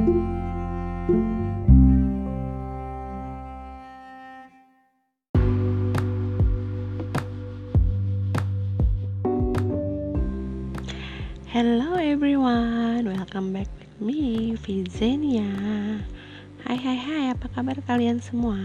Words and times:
Hello 0.00 0.08
everyone, 12.00 13.12
welcome 13.12 13.52
back 13.52 13.68
with 13.76 13.92
me, 14.00 14.56
Vizenia 14.64 15.44
Hai 16.64 16.80
hai 16.80 16.96
hai, 16.96 17.36
apa 17.36 17.52
kabar 17.52 17.76
kalian 17.84 18.24
semua? 18.24 18.56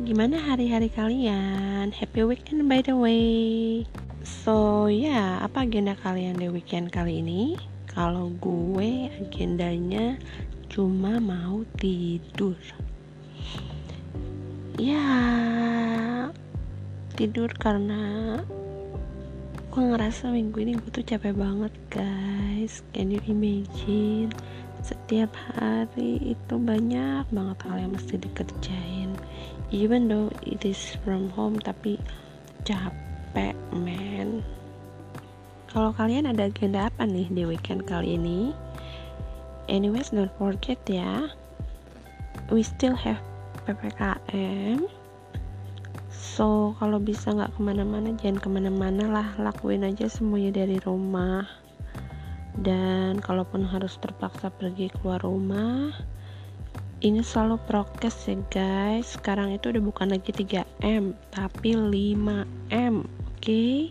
Gimana 0.00 0.40
hari-hari 0.40 0.88
kalian? 0.88 1.92
Happy 1.92 2.24
weekend 2.24 2.64
by 2.72 2.80
the 2.80 2.96
way 2.96 3.84
So 4.24 4.88
ya, 4.88 5.12
yeah, 5.12 5.28
apa 5.44 5.68
agenda 5.68 5.92
kalian 5.92 6.40
di 6.40 6.48
weekend 6.48 6.88
kali 6.88 7.20
ini? 7.20 7.60
Kalau 7.90 8.30
gue 8.38 9.10
agendanya 9.18 10.14
cuma 10.70 11.18
mau 11.18 11.66
tidur. 11.74 12.54
Ya, 14.78 15.10
tidur 17.18 17.50
karena 17.58 18.38
gue 19.74 19.82
ngerasa 19.82 20.30
minggu 20.30 20.62
ini 20.62 20.78
gue 20.78 20.90
tuh 20.94 21.02
capek 21.02 21.34
banget 21.34 21.74
guys. 21.90 22.86
Can 22.94 23.10
you 23.10 23.18
imagine? 23.26 24.30
Setiap 24.86 25.34
hari 25.58 26.38
itu 26.38 26.54
banyak 26.62 27.26
banget 27.34 27.58
hal 27.66 27.76
yang 27.76 27.92
mesti 27.98 28.22
dikerjain. 28.22 29.18
Even 29.74 30.06
though 30.06 30.30
it 30.46 30.62
is 30.62 30.94
from 31.02 31.26
home 31.34 31.58
tapi 31.58 31.98
capek 32.62 33.58
man 33.74 34.46
kalau 35.70 35.94
kalian 35.94 36.26
ada 36.26 36.50
agenda 36.50 36.90
apa 36.90 37.06
nih 37.06 37.30
di 37.30 37.46
weekend 37.46 37.86
kali 37.86 38.18
ini? 38.18 38.50
Anyways 39.70 40.10
don't 40.10 40.34
forget 40.34 40.82
ya. 40.90 41.30
We 42.50 42.66
still 42.66 42.98
have 42.98 43.22
PPKM 43.64 44.90
so 46.10 46.74
kalau 46.82 46.98
bisa 46.98 47.30
nggak 47.30 47.54
ke 47.54 47.60
mana-mana 47.62 48.10
jangan 48.18 48.42
ke 48.42 48.48
mana-mana 48.50 49.04
lah. 49.06 49.28
Lakuin 49.38 49.86
aja 49.86 50.10
semuanya 50.10 50.66
dari 50.66 50.82
rumah. 50.82 51.46
Dan 52.58 53.22
kalaupun 53.22 53.62
harus 53.62 53.94
terpaksa 54.02 54.50
pergi 54.50 54.90
keluar 54.90 55.22
rumah 55.22 55.94
ini 57.00 57.24
selalu 57.24 57.56
prokes 57.64 58.28
ya 58.28 58.36
guys. 58.52 59.16
Sekarang 59.16 59.56
itu 59.56 59.72
udah 59.72 59.80
bukan 59.80 60.12
lagi 60.12 60.36
3M 60.36 61.16
tapi 61.32 61.72
5M 61.72 62.94
oke? 63.00 63.40
okay? 63.40 63.88